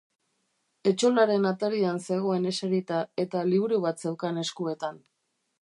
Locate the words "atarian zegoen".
1.49-2.49